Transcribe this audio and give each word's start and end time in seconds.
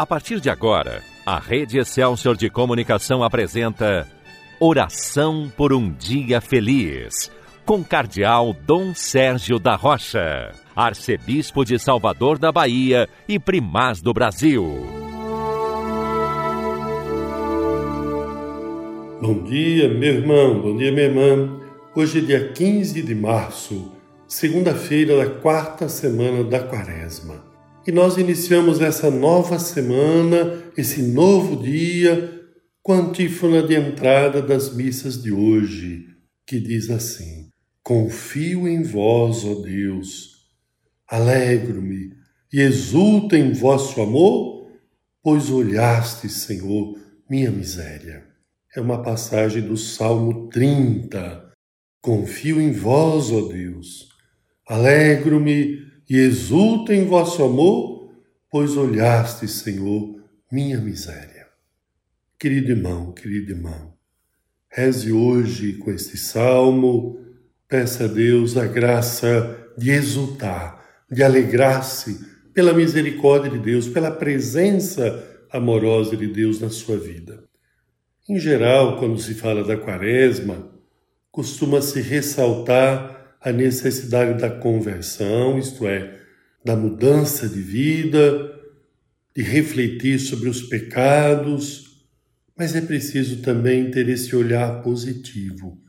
A 0.00 0.06
partir 0.06 0.40
de 0.40 0.48
agora, 0.48 1.02
a 1.26 1.38
Rede 1.38 1.78
Excelsior 1.78 2.34
de 2.34 2.48
Comunicação 2.48 3.22
apresenta 3.22 4.08
Oração 4.58 5.52
por 5.54 5.74
um 5.74 5.92
Dia 5.92 6.40
Feliz, 6.40 7.30
com 7.66 7.84
Cardeal 7.84 8.54
Dom 8.54 8.94
Sérgio 8.94 9.58
da 9.58 9.76
Rocha, 9.76 10.52
Arcebispo 10.74 11.66
de 11.66 11.78
Salvador 11.78 12.38
da 12.38 12.50
Bahia 12.50 13.10
e 13.28 13.38
Primaz 13.38 14.00
do 14.00 14.14
Brasil. 14.14 14.64
Bom 19.20 19.42
dia, 19.44 19.86
meu 19.86 20.14
irmão, 20.14 20.62
bom 20.62 20.76
dia, 20.78 20.92
minha 20.92 21.08
irmã. 21.08 21.60
Hoje 21.94 22.20
é 22.20 22.22
dia 22.22 22.48
15 22.54 23.02
de 23.02 23.14
março, 23.14 23.92
segunda-feira 24.26 25.18
da 25.18 25.28
quarta 25.28 25.90
semana 25.90 26.42
da 26.42 26.60
quaresma. 26.60 27.49
E 27.86 27.90
nós 27.90 28.18
iniciamos 28.18 28.80
essa 28.80 29.10
nova 29.10 29.58
semana, 29.58 30.62
esse 30.76 31.00
novo 31.00 31.62
dia, 31.62 32.40
com 32.82 32.92
a 32.92 32.98
antífona 32.98 33.62
de 33.62 33.74
entrada 33.74 34.42
das 34.42 34.74
missas 34.74 35.22
de 35.22 35.32
hoje, 35.32 36.06
que 36.46 36.60
diz 36.60 36.90
assim: 36.90 37.48
Confio 37.82 38.68
em 38.68 38.82
vós, 38.82 39.44
ó 39.46 39.54
Deus, 39.62 40.46
alegro-me 41.08 42.12
e 42.52 42.60
exulto 42.60 43.34
em 43.34 43.52
vosso 43.52 44.02
amor, 44.02 44.70
pois 45.22 45.50
olhastes, 45.50 46.32
Senhor, 46.32 46.98
minha 47.30 47.50
miséria. 47.50 48.26
É 48.76 48.80
uma 48.80 49.02
passagem 49.02 49.62
do 49.62 49.76
Salmo 49.76 50.48
30. 50.48 51.50
Confio 52.02 52.60
em 52.60 52.72
vós, 52.72 53.30
ó 53.30 53.48
Deus, 53.48 54.08
alegro-me 54.66 55.89
e 56.10 56.18
exulto 56.18 56.92
em 56.92 57.06
vosso 57.06 57.44
amor, 57.44 58.12
pois 58.50 58.76
olhaste, 58.76 59.46
Senhor, 59.46 60.20
minha 60.50 60.80
miséria. 60.80 61.46
Querido 62.36 62.72
irmão, 62.72 63.12
querida 63.12 63.52
irmã, 63.52 63.92
reze 64.68 65.12
hoje 65.12 65.74
com 65.74 65.92
este 65.92 66.16
salmo, 66.16 67.24
peça 67.68 68.06
a 68.06 68.08
Deus 68.08 68.56
a 68.56 68.66
graça 68.66 69.72
de 69.78 69.92
exultar, 69.92 70.84
de 71.08 71.22
alegrar-se 71.22 72.26
pela 72.52 72.72
misericórdia 72.72 73.52
de 73.52 73.60
Deus, 73.60 73.86
pela 73.86 74.10
presença 74.10 75.24
amorosa 75.52 76.16
de 76.16 76.26
Deus 76.26 76.60
na 76.60 76.70
sua 76.70 76.98
vida. 76.98 77.44
Em 78.28 78.36
geral, 78.36 78.98
quando 78.98 79.16
se 79.16 79.34
fala 79.34 79.62
da 79.62 79.76
quaresma, 79.76 80.72
costuma-se 81.30 82.00
ressaltar 82.00 83.19
a 83.40 83.50
necessidade 83.50 84.38
da 84.38 84.50
conversão, 84.50 85.58
isto 85.58 85.86
é, 85.86 86.18
da 86.64 86.76
mudança 86.76 87.48
de 87.48 87.60
vida, 87.60 88.52
de 89.34 89.42
refletir 89.42 90.18
sobre 90.18 90.48
os 90.48 90.62
pecados, 90.62 92.06
mas 92.56 92.76
é 92.76 92.80
preciso 92.82 93.40
também 93.40 93.90
ter 93.90 94.08
esse 94.08 94.36
olhar 94.36 94.82
positivo, 94.82 95.80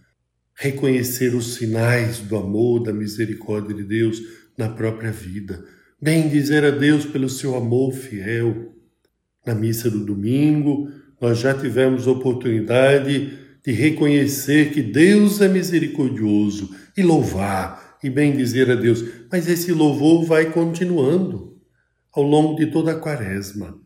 reconhecer 0.55 1.35
os 1.35 1.55
sinais 1.55 2.19
do 2.19 2.37
amor, 2.37 2.83
da 2.83 2.93
misericórdia 2.93 3.75
de 3.75 3.83
Deus 3.83 4.21
na 4.57 4.69
própria 4.69 5.11
vida, 5.11 5.65
bem 6.01 6.29
dizer 6.29 6.63
a 6.63 6.71
Deus 6.71 7.05
pelo 7.05 7.29
seu 7.29 7.55
amor 7.55 7.91
fiel. 7.91 8.73
Na 9.45 9.55
missa 9.55 9.89
do 9.89 10.05
domingo, 10.05 10.89
nós 11.19 11.39
já 11.39 11.53
tivemos 11.53 12.07
oportunidade 12.07 13.40
de 13.65 13.71
reconhecer 13.71 14.71
que 14.71 14.81
Deus 14.81 15.39
é 15.41 15.47
misericordioso 15.47 16.75
e 16.97 17.03
louvar 17.03 17.97
e 18.03 18.09
bem 18.09 18.35
dizer 18.35 18.69
a 18.71 18.75
Deus. 18.75 19.03
Mas 19.31 19.47
esse 19.47 19.71
louvor 19.71 20.25
vai 20.25 20.51
continuando 20.51 21.57
ao 22.11 22.23
longo 22.23 22.55
de 22.55 22.67
toda 22.67 22.91
a 22.91 22.99
quaresma. 22.99 23.79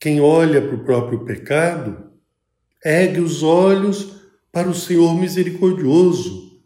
Quem 0.00 0.20
olha 0.20 0.60
para 0.60 0.74
o 0.74 0.84
próprio 0.84 1.24
pecado, 1.24 2.10
ergue 2.84 3.20
os 3.20 3.42
olhos 3.42 4.22
para 4.50 4.68
o 4.68 4.74
Senhor 4.74 5.18
misericordioso. 5.18 6.60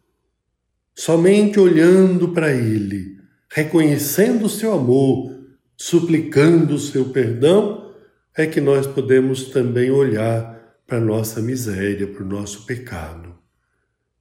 Somente 0.95 1.61
olhando 1.61 2.29
para 2.29 2.53
Ele, 2.53 3.19
reconhecendo 3.51 4.47
o 4.47 4.49
seu 4.49 4.73
amor, 4.73 5.39
suplicando 5.77 6.75
o 6.75 6.79
seu 6.79 7.11
perdão, 7.11 7.95
é 8.37 8.47
que 8.47 8.61
nós 8.61 8.87
podemos 8.87 9.45
também 9.45 9.91
olhar 9.91 10.58
para 10.89 10.99
nossa 10.99 11.43
miséria, 11.43 12.07
para 12.07 12.25
o 12.25 12.27
nosso 12.27 12.65
pecado. 12.65 13.39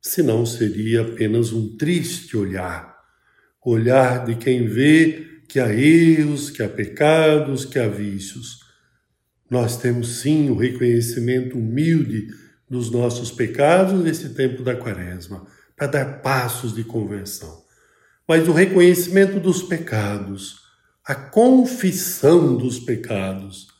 Senão 0.01 0.45
seria 0.45 1.01
apenas 1.01 1.53
um 1.53 1.78
triste 1.78 2.35
olhar, 2.35 2.94
olhar 3.66 4.25
de 4.25 4.35
quem 4.35 4.67
vê 4.67 5.44
que 5.47 5.61
há 5.61 5.73
erros, 5.73 6.50
que 6.50 6.61
há 6.61 6.67
pecados, 6.67 7.63
que 7.63 7.79
há 7.79 7.88
vícios. 7.88 8.59
Nós 9.50 9.78
temos 9.78 10.17
sim 10.17 10.50
o 10.50 10.57
reconhecimento 10.57 11.57
humilde 11.57 12.28
dos 12.69 12.91
nossos 12.91 13.31
pecados 13.31 14.03
nesse 14.03 14.34
tempo 14.34 14.61
da 14.61 14.75
quaresma, 14.75 15.47
para 15.73 15.88
dar 15.88 16.22
passos 16.22 16.75
de 16.75 16.84
conversão. 16.84 17.63
Mas 18.28 18.45
o 18.45 18.51
reconhecimento 18.51 19.39
dos 19.39 19.63
pecados, 19.63 20.57
a 21.05 21.16
confissão 21.16 22.57
dos 22.57 22.78
pecados, 22.78 23.76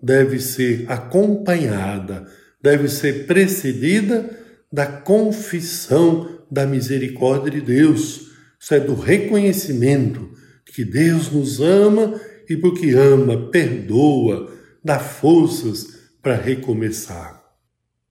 deve 0.00 0.38
ser 0.40 0.84
acompanhada, 0.88 2.26
deve 2.62 2.88
ser 2.88 3.26
precedida 3.26 4.28
da 4.72 4.86
confissão 4.86 6.38
da 6.50 6.66
misericórdia 6.66 7.50
de 7.50 7.60
Deus. 7.60 8.28
Isso 8.60 8.74
é 8.74 8.80
do 8.80 8.94
reconhecimento 8.94 10.30
que 10.66 10.84
Deus 10.84 11.30
nos 11.30 11.60
ama 11.60 12.20
e 12.48 12.56
porque 12.56 12.90
ama, 12.90 13.50
perdoa, 13.50 14.52
dá 14.82 14.98
forças 14.98 15.98
para 16.22 16.36
recomeçar. 16.36 17.42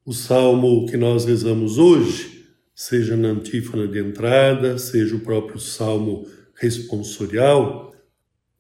O 0.06 0.14
salmo 0.14 0.86
que 0.86 0.98
nós 0.98 1.26
rezamos 1.26 1.78
hoje, 1.78 2.46
seja 2.74 3.16
na 3.18 3.30
antífona 3.30 3.88
de 3.88 4.00
entrada, 4.00 4.78
seja 4.78 5.16
o 5.16 5.20
próprio 5.20 5.60
salmo 5.60 6.28
responsorial, 6.56 7.94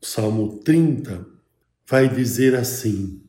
salmo 0.01 0.59
30, 0.63 1.25
vai 1.89 2.13
dizer 2.13 2.55
assim, 2.55 3.23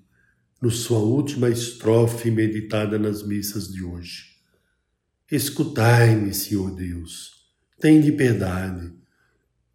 no 0.60 0.70
sua 0.70 0.98
última 0.98 1.48
estrofe 1.48 2.30
meditada 2.30 2.98
nas 2.98 3.22
missas 3.22 3.68
de 3.68 3.84
hoje: 3.84 4.24
Escutai-me, 5.30 6.34
Senhor 6.34 6.74
Deus, 6.74 7.32
tende 7.80 8.10
piedade. 8.10 8.92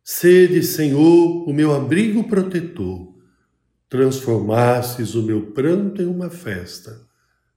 Sede, 0.04 0.62
Senhor, 0.64 1.48
o 1.48 1.54
meu 1.54 1.74
abrigo 1.74 2.28
protetor. 2.28 3.14
Transformastes 3.88 5.16
o 5.16 5.24
meu 5.24 5.52
pranto 5.52 6.02
em 6.02 6.06
uma 6.06 6.30
festa. 6.30 7.08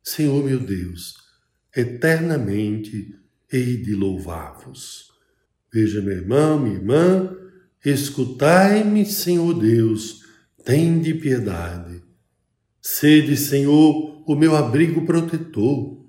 Senhor 0.03 0.45
meu 0.45 0.61
Deus, 0.61 1.17
eternamente 1.75 3.19
hei 3.51 3.79
de 3.79 3.95
louvar-vos. 3.95 5.11
Veja, 5.73 6.01
meu 6.01 6.15
irmão, 6.19 6.61
minha 6.61 6.77
irmã, 6.77 7.37
escutai-me, 7.85 9.05
Senhor 9.05 9.55
Deus, 9.55 10.26
Tende 10.67 11.15
piedade. 11.15 12.03
Sede, 12.83 13.37
Senhor, 13.37 14.25
o 14.27 14.35
meu 14.35 14.57
abrigo 14.57 15.07
protetor. 15.07 16.05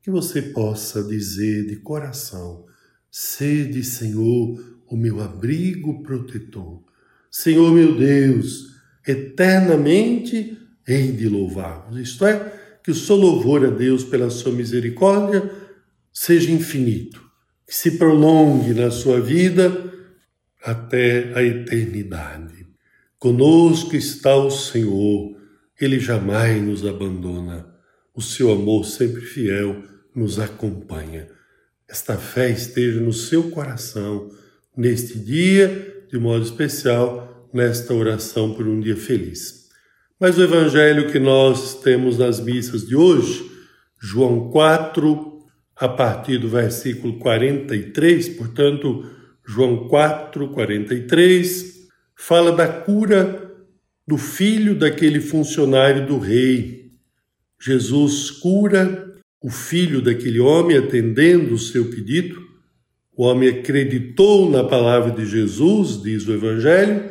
Que 0.00 0.10
você 0.10 0.40
possa 0.40 1.04
dizer 1.04 1.66
de 1.66 1.76
coração: 1.76 2.64
Sede, 3.10 3.84
Senhor, 3.84 4.58
o 4.88 4.96
meu 4.96 5.20
abrigo 5.20 6.02
protetor. 6.02 6.82
Senhor 7.30 7.70
meu 7.70 7.94
Deus, 7.94 8.80
eternamente 9.06 10.56
hei 10.88 11.12
de 11.12 11.28
louvar-vos. 11.28 12.00
Isto 12.00 12.24
é, 12.24 12.78
que 12.82 12.90
o 12.90 12.94
seu 12.94 13.16
louvor 13.16 13.62
a 13.66 13.68
Deus 13.68 14.04
pela 14.04 14.30
sua 14.30 14.52
misericórdia 14.52 15.52
seja 16.10 16.50
infinito, 16.50 17.22
que 17.66 17.74
se 17.74 17.98
prolongue 17.98 18.72
na 18.72 18.90
sua 18.90 19.20
vida 19.20 19.92
até 20.64 21.34
a 21.34 21.42
eternidade. 21.42 22.61
Conosco 23.22 23.94
está 23.94 24.34
o 24.34 24.50
Senhor, 24.50 25.36
Ele 25.80 26.00
jamais 26.00 26.60
nos 26.60 26.84
abandona. 26.84 27.72
O 28.12 28.20
seu 28.20 28.50
amor 28.50 28.84
sempre 28.84 29.20
fiel 29.20 29.80
nos 30.12 30.40
acompanha. 30.40 31.28
Esta 31.88 32.16
fé 32.16 32.50
esteja 32.50 33.00
no 33.00 33.12
seu 33.12 33.48
coração 33.48 34.28
neste 34.76 35.20
dia, 35.20 36.04
de 36.10 36.18
modo 36.18 36.42
especial, 36.42 37.48
nesta 37.54 37.94
oração 37.94 38.54
por 38.54 38.66
um 38.66 38.80
dia 38.80 38.96
feliz. 38.96 39.68
Mas 40.18 40.36
o 40.36 40.42
evangelho 40.42 41.12
que 41.12 41.20
nós 41.20 41.80
temos 41.80 42.18
nas 42.18 42.40
missas 42.40 42.84
de 42.88 42.96
hoje, 42.96 43.48
João 44.00 44.50
4, 44.50 45.38
a 45.76 45.88
partir 45.88 46.38
do 46.38 46.48
versículo 46.48 47.20
43, 47.20 48.30
portanto, 48.30 49.08
João 49.46 49.86
4, 49.86 50.48
43, 50.48 51.71
fala 52.24 52.52
da 52.52 52.68
cura 52.68 53.52
do 54.06 54.16
filho 54.16 54.76
daquele 54.78 55.20
funcionário 55.20 56.06
do 56.06 56.18
rei. 56.18 56.92
Jesus 57.60 58.30
cura 58.30 59.12
o 59.42 59.50
filho 59.50 60.00
daquele 60.00 60.38
homem 60.38 60.76
atendendo 60.76 61.52
o 61.52 61.58
seu 61.58 61.90
pedido. 61.90 62.40
O 63.16 63.24
homem 63.24 63.48
acreditou 63.48 64.48
na 64.48 64.62
palavra 64.62 65.10
de 65.10 65.26
Jesus, 65.26 66.00
diz 66.00 66.24
o 66.28 66.32
Evangelho, 66.32 67.10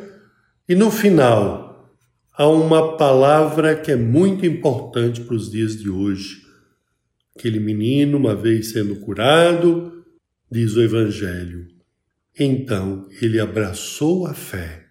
e 0.66 0.74
no 0.74 0.90
final, 0.90 1.94
há 2.32 2.48
uma 2.48 2.96
palavra 2.96 3.76
que 3.76 3.92
é 3.92 3.96
muito 3.96 4.46
importante 4.46 5.20
para 5.20 5.34
os 5.34 5.50
dias 5.50 5.76
de 5.76 5.90
hoje. 5.90 6.40
Aquele 7.36 7.60
menino, 7.60 8.16
uma 8.16 8.34
vez 8.34 8.70
sendo 8.70 8.96
curado, 8.96 10.04
diz 10.50 10.74
o 10.74 10.80
Evangelho. 10.80 11.68
Então 12.38 13.06
ele 13.20 13.38
abraçou 13.38 14.26
a 14.26 14.32
fé, 14.32 14.82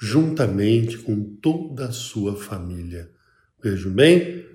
juntamente 0.00 0.96
com 0.96 1.22
toda 1.42 1.86
a 1.86 1.92
sua 1.92 2.34
família. 2.34 3.10
Vejam 3.62 3.92
bem, 3.92 4.46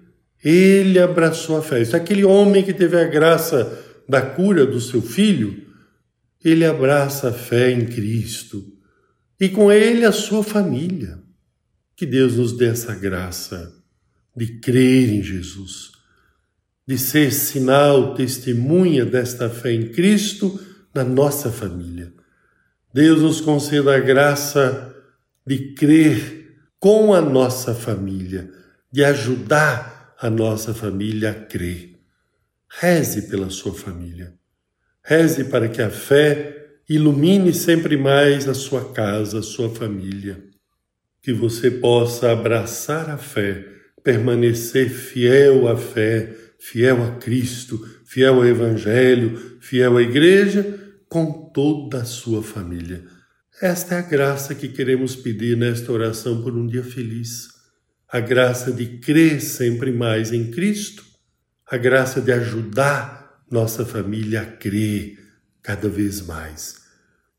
ele 0.44 0.98
abraçou 0.98 1.58
a 1.58 1.62
fé. 1.62 1.84
Isso 1.84 1.96
é 1.96 2.00
aquele 2.00 2.26
homem 2.26 2.64
que 2.64 2.74
teve 2.74 3.00
a 3.00 3.06
graça 3.06 3.80
da 4.10 4.22
cura 4.24 4.66
do 4.66 4.82
seu 4.82 5.02
filho, 5.02 5.64
ele 6.44 6.66
abraça 6.66 7.30
a 7.30 7.34
fé 7.34 7.72
em 7.72 7.86
Cristo 7.86 8.64
e 9.40 9.50
com 9.50 9.72
ele 9.72 10.04
a 10.04 10.12
sua 10.12 10.44
família. 10.44 11.20
Que 11.96 12.06
Deus 12.06 12.38
nos 12.38 12.58
dê 12.58 12.66
essa 12.66 12.94
graça 12.96 13.74
de 14.36 14.60
crer 14.60 15.10
em 15.10 15.24
Jesus, 15.24 15.92
de 16.88 16.98
ser 16.98 17.32
sinal, 17.32 18.16
testemunha 18.16 19.06
desta 19.06 19.50
fé 19.50 19.72
em 19.72 19.90
Cristo 19.90 20.60
na 20.94 21.04
nossa 21.04 21.52
família. 21.52 22.14
Deus 22.94 23.22
nos 23.22 23.42
conceda 23.42 23.96
a 23.96 24.00
graça 24.00 24.95
de 25.46 25.74
crer 25.74 26.58
com 26.80 27.14
a 27.14 27.22
nossa 27.22 27.74
família, 27.74 28.50
de 28.92 29.04
ajudar 29.04 30.16
a 30.20 30.30
nossa 30.30 30.74
família 30.74 31.32
a 31.32 31.34
crer. 31.34 32.00
Reze 32.70 33.24
pela 33.24 33.50
sua 33.50 33.74
família. 33.74 34.34
Reze 35.04 35.46
para 35.46 35.68
que 35.70 35.82
a 35.82 35.90
fé 35.90 36.78
ilumine 36.90 37.54
sempre 37.54 37.98
mais 37.98 38.48
a 38.48 38.54
sua 38.54 38.92
casa, 38.92 39.40
a 39.40 39.44
sua 39.44 39.70
família 39.70 40.44
que 41.26 41.34
você 41.34 41.72
possa 41.72 42.32
abraçar 42.32 43.10
a 43.10 43.18
fé, 43.18 43.66
permanecer 44.04 44.92
fiel 44.92 45.68
à 45.68 45.76
fé, 45.76 46.32
fiel 46.60 47.04
a 47.04 47.16
Cristo, 47.16 47.84
fiel 48.06 48.36
ao 48.36 48.46
Evangelho, 48.46 49.58
fiel 49.60 49.98
à 49.98 50.04
Igreja, 50.04 50.80
com 51.10 51.50
toda 51.52 52.04
a 52.04 52.06
sua 52.06 52.44
família. 52.44 53.06
Esta 53.62 53.96
é 53.96 54.00
a 54.00 54.02
graça 54.02 54.54
que 54.54 54.68
queremos 54.68 55.16
pedir 55.16 55.56
nesta 55.56 55.90
oração 55.90 56.42
por 56.42 56.57
um 56.57 56.68
dia 56.68 56.84
feliz. 56.84 57.48
A 58.10 58.19
graça 58.19 58.69
de 58.69 58.98
crer 58.98 59.40
sempre 59.40 59.94
mais 59.94 60.34
em 60.34 60.52
Cristo, 60.52 61.06
a 61.66 61.78
graça 61.78 62.19
de 62.19 62.34
ajudar 62.34 63.46
nossa 63.50 63.86
família 63.86 64.42
a 64.42 64.46
crer 64.46 65.18
cada 65.63 65.88
vez 65.88 66.22
mais. 66.22 66.81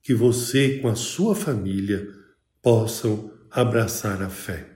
Que 0.03 0.15
você, 0.15 0.79
com 0.79 0.89
a 0.89 0.95
sua 0.95 1.35
família, 1.35 2.09
possam 2.63 3.31
abraçar 3.51 4.23
a 4.23 4.31
fé. 4.31 4.67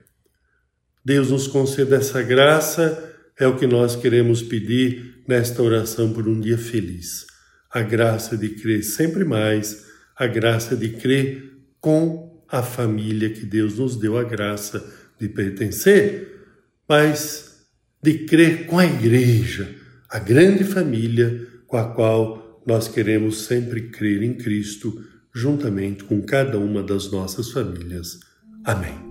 Deus 1.02 1.31
nos 1.31 1.46
conceda 1.46 1.96
essa 1.96 2.20
graça, 2.20 3.14
é 3.38 3.46
o 3.46 3.56
que 3.56 3.66
nós 3.66 3.96
queremos 3.96 4.43
pedir 4.43 5.25
nesta 5.26 5.62
oração 5.62 6.12
por 6.12 6.28
um 6.28 6.38
dia 6.38 6.58
feliz. 6.58 7.25
A 7.70 7.81
graça 7.81 8.36
de 8.36 8.50
crer 8.50 8.82
sempre 8.84 9.25
mais, 9.25 9.89
a 10.20 10.26
graça 10.26 10.76
de 10.76 10.90
crer 10.90 11.50
com 11.81 12.44
a 12.46 12.62
família 12.62 13.31
que 13.31 13.46
Deus 13.46 13.78
nos 13.78 13.96
deu 13.96 14.19
a 14.19 14.22
graça 14.22 14.84
de 15.19 15.31
pertencer, 15.31 16.44
mas 16.87 17.64
de 18.02 18.26
crer 18.26 18.67
com 18.67 18.78
a 18.78 18.84
igreja, 18.84 19.75
a 20.11 20.19
grande 20.19 20.62
família 20.62 21.46
com 21.67 21.78
a 21.78 21.84
qual 21.94 22.61
nós 22.67 22.87
queremos 22.87 23.46
sempre 23.46 23.88
crer 23.88 24.22
em 24.22 24.34
Cristo, 24.34 25.02
juntamente 25.34 26.05
com 26.05 26.20
cada 26.20 26.58
uma 26.58 26.82
das 26.82 27.11
nossas 27.11 27.50
famílias. 27.50 28.20
Amém. 28.62 29.11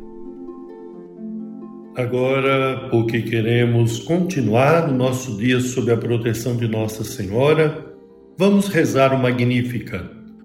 Agora, 1.96 2.88
porque 2.92 3.24
queremos 3.24 3.98
continuar 3.98 4.88
o 4.88 4.94
nosso 4.94 5.38
dia 5.38 5.60
sob 5.60 5.92
a 5.92 5.98
proteção 5.98 6.56
de 6.56 6.68
Nossa 6.68 7.04
Senhora, 7.04 7.96
vamos 8.38 8.68
rezar 8.68 9.12
o 9.12 9.18
Magnífica, 9.18 10.19